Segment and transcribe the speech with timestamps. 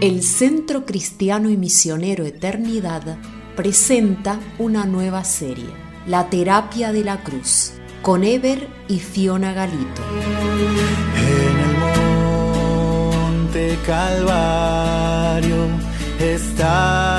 [0.00, 3.18] El Centro Cristiano y Misionero Eternidad
[3.54, 5.68] presenta una nueva serie,
[6.06, 10.00] La Terapia de la Cruz, con Eber y Fiona Galito.
[11.16, 11.76] En el
[13.12, 15.66] monte Calvario
[16.18, 17.18] estaba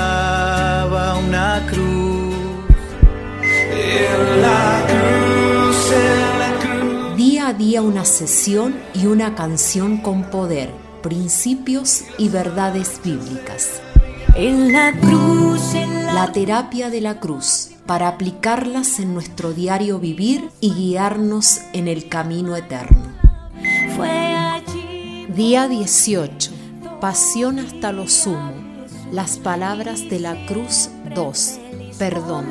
[1.18, 2.34] una cruz.
[3.44, 7.16] En la cruz, en la cruz.
[7.16, 10.70] Día a día una sesión y una canción con poder,
[11.02, 13.82] principios y verdades bíblicas.
[14.34, 19.98] En la cruz, en la, La terapia de la cruz, para aplicarlas en nuestro diario
[19.98, 23.12] vivir y guiarnos en el camino eterno.
[23.96, 25.26] fue allí.
[25.34, 26.50] Día 18.
[27.00, 28.52] Pasión hasta lo sumo.
[29.10, 31.58] Las palabras de la cruz 2.
[31.98, 32.46] Perdón.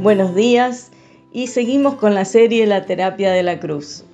[0.00, 0.89] Buenos días
[1.32, 4.04] y seguimos con la serie La terapia de la cruz.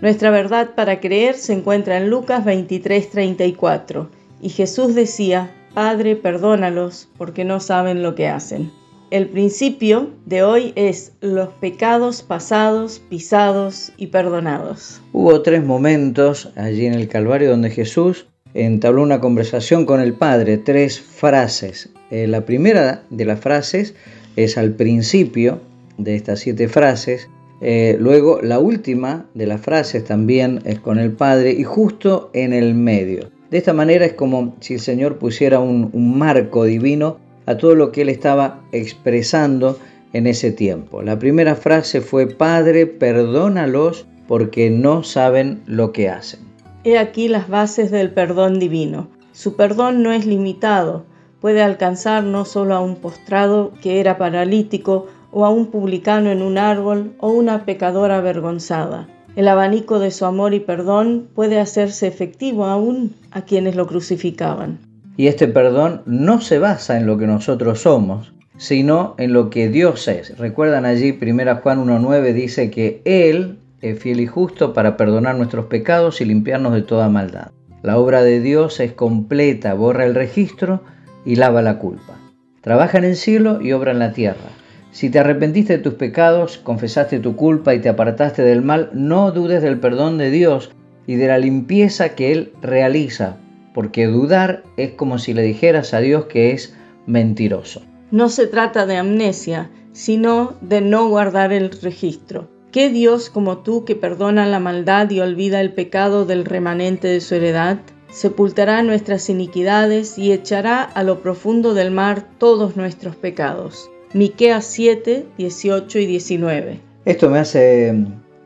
[0.00, 4.08] Nuestra verdad para creer se encuentra en Lucas 23:34
[4.42, 8.70] y Jesús decía, Padre, perdónalos porque no saben lo que hacen.
[9.10, 15.00] El principio de hoy es los pecados pasados, pisados y perdonados.
[15.12, 20.58] Hubo tres momentos allí en el Calvario donde Jesús entabló una conversación con el Padre,
[20.58, 21.90] tres frases.
[22.10, 23.94] Eh, la primera de las frases
[24.36, 25.60] es al principio
[25.98, 27.28] de estas siete frases.
[27.60, 32.52] Eh, luego la última de las frases también es con el Padre y justo en
[32.52, 33.30] el medio.
[33.50, 37.74] De esta manera es como si el Señor pusiera un, un marco divino a todo
[37.74, 39.78] lo que Él estaba expresando
[40.12, 41.02] en ese tiempo.
[41.02, 46.40] La primera frase fue, Padre, perdónalos porque no saben lo que hacen.
[46.84, 49.08] He aquí las bases del perdón divino.
[49.32, 51.04] Su perdón no es limitado,
[51.40, 56.42] puede alcanzar no solo a un postrado que era paralítico o a un publicano en
[56.42, 59.08] un árbol o una pecadora avergonzada.
[59.34, 64.78] El abanico de su amor y perdón puede hacerse efectivo aún a quienes lo crucificaban.
[65.16, 69.68] Y este perdón no se basa en lo que nosotros somos, sino en lo que
[69.68, 70.38] Dios es.
[70.38, 75.66] Recuerdan allí 1 Juan 1.9 dice que Él es fiel y justo para perdonar nuestros
[75.66, 77.50] pecados y limpiarnos de toda maldad.
[77.82, 80.82] La obra de Dios es completa, borra el registro
[81.24, 82.14] y lava la culpa.
[82.60, 84.63] Trabaja en el cielo y obra en la tierra.
[84.94, 89.32] Si te arrepentiste de tus pecados, confesaste tu culpa y te apartaste del mal, no
[89.32, 90.70] dudes del perdón de Dios
[91.04, 93.38] y de la limpieza que Él realiza,
[93.74, 97.82] porque dudar es como si le dijeras a Dios que es mentiroso.
[98.12, 102.48] No se trata de amnesia, sino de no guardar el registro.
[102.70, 107.20] ¿Qué Dios como tú que perdona la maldad y olvida el pecado del remanente de
[107.20, 107.78] su heredad?
[108.12, 113.90] Sepultará nuestras iniquidades y echará a lo profundo del mar todos nuestros pecados.
[114.14, 116.80] Miqueas 7, 18 y 19.
[117.04, 117.88] Esto me hace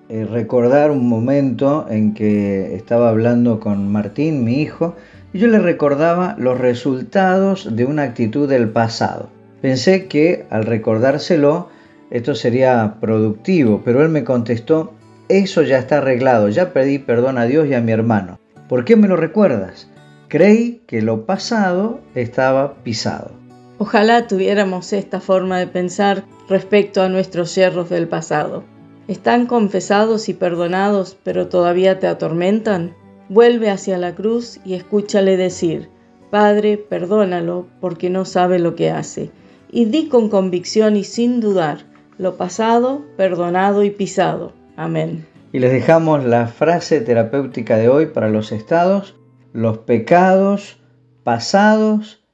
[0.08, 4.96] eh, recordar un momento en que estaba hablando con Martín, mi hijo,
[5.34, 9.28] y yo le recordaba los resultados de una actitud del pasado.
[9.60, 11.68] Pensé que al recordárselo
[12.10, 14.94] esto sería productivo, pero él me contestó,
[15.28, 18.38] eso ya está arreglado, ya pedí perdón a Dios y a mi hermano.
[18.70, 19.90] ¿Por qué me lo recuerdas?
[20.28, 23.32] Creí que lo pasado estaba pisado.
[23.80, 28.64] Ojalá tuviéramos esta forma de pensar respecto a nuestros yerros del pasado.
[29.06, 32.96] ¿Están confesados y perdonados, pero todavía te atormentan?
[33.28, 35.90] Vuelve hacia la cruz y escúchale decir,
[36.28, 39.30] Padre, perdónalo porque no sabe lo que hace.
[39.70, 41.84] Y di con convicción y sin dudar,
[42.18, 44.54] lo pasado, perdonado y pisado.
[44.76, 45.24] Amén.
[45.52, 49.14] Y les dejamos la frase terapéutica de hoy para los estados,
[49.52, 50.78] los pecados
[51.22, 52.24] pasados,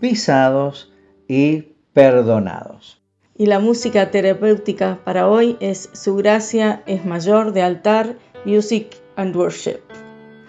[0.00, 0.93] pisados
[1.28, 3.00] y perdonados.
[3.36, 9.34] Y la música terapéutica para hoy es Su gracia es mayor de altar, Music and
[9.34, 9.80] Worship.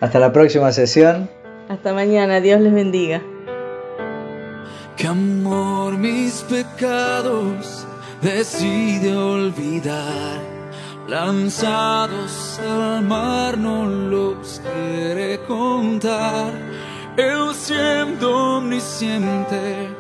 [0.02, 1.30] Hasta la próxima sesión.
[1.68, 3.24] Hasta mañana, Dios les bendiga.
[4.98, 7.88] Que amor mis pecados
[8.22, 10.40] decide olvidar.
[11.08, 16.52] Lanzados al mar no los quiere contar.
[17.18, 19.95] Él siendo omnisciente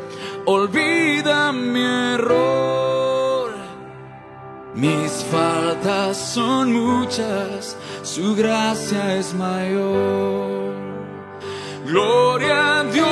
[0.45, 1.83] olvida mi
[2.13, 2.55] error.
[4.75, 10.75] Mis faltas son muchas, su gracia es mayor.
[11.85, 13.05] Gloria a Dios,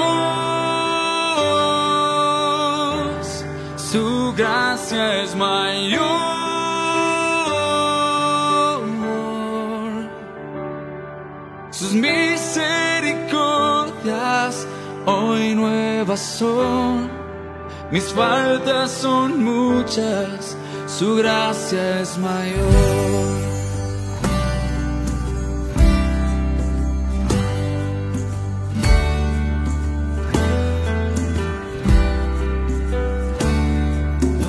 [3.77, 6.01] su gracia es mayor.
[11.71, 14.67] Sus misericordias
[15.05, 17.12] hoy nuevas son.
[17.93, 20.57] Mis faltas son muchas,
[20.87, 22.73] su gracia es mayor.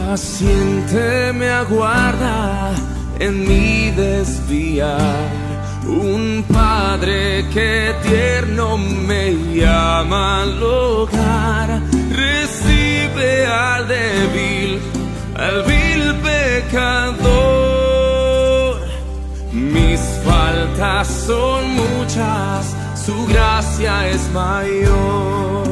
[0.08, 2.72] Paciente me aguarda
[3.18, 5.28] en mi desviar,
[5.86, 11.93] un padre que tierno me llama al hogar
[13.20, 14.80] al débil,
[15.36, 17.54] al vil pecador.
[19.52, 25.64] Mis faltas son muchas, su gracia es mayor.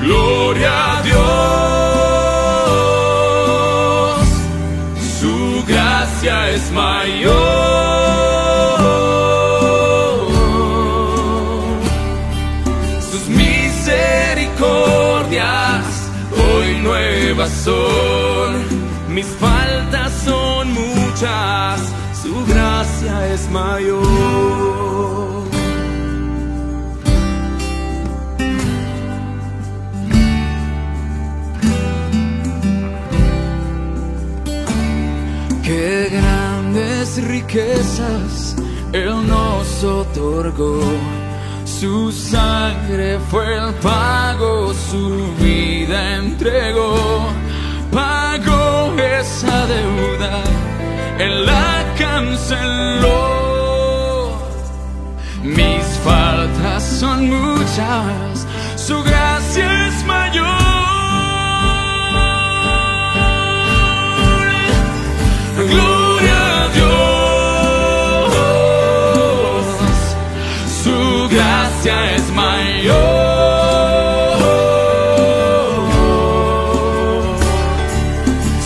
[0.00, 1.18] Gloria a Dios,
[5.20, 7.49] su gracia es mayor.
[19.08, 21.80] Mis faltas son muchas,
[22.22, 24.04] su gracia es mayor.
[35.62, 38.56] Qué grandes riquezas
[38.92, 40.82] Él nos otorgó.
[41.80, 47.26] Su sangre fue el pago, su vida entregó.
[47.90, 50.42] Pagó esa deuda,
[51.18, 53.18] Él la canceló.
[55.42, 59.02] Mis faltas son muchas, su
[72.40, 73.20] mayor.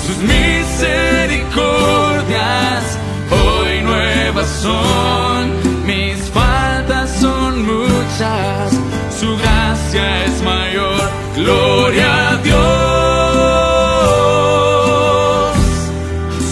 [0.05, 2.85] Sus misericordias
[3.31, 5.43] hoy nuevas son,
[5.87, 8.73] mis faltas son muchas,
[9.19, 11.11] su gracia es mayor.
[11.37, 12.55] Gloria a Dios.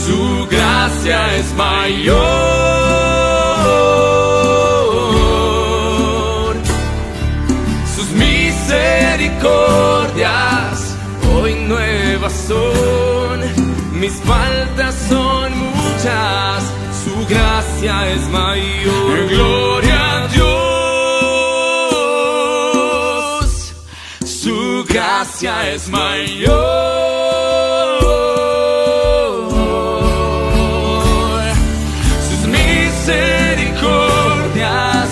[0.06, 2.21] Su gracia es mayor.
[12.48, 13.40] Son.
[14.00, 16.64] Mis faltas son muchas.
[17.04, 19.28] Su gracia es mayor.
[19.28, 20.52] Gloria a Dios.
[24.24, 26.52] Su gracia es mayor.
[32.28, 35.08] Sus misericordias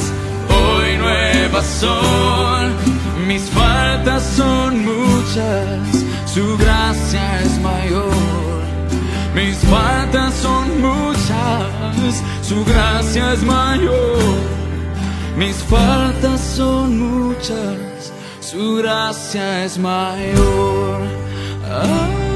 [0.49, 2.75] hoy nuevas son.
[3.27, 5.79] Mis faltas son muchas.
[6.35, 6.56] Su
[7.10, 8.12] gracia es mayor.
[9.34, 12.22] Mis faltas son muchas.
[12.42, 14.38] Su gracia es mayor.
[15.36, 18.12] Mis faltas son muchas.
[18.40, 21.00] Su gracia es mayor.
[21.68, 22.30] Ah.